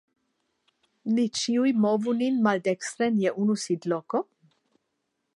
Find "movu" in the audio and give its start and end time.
1.83-2.15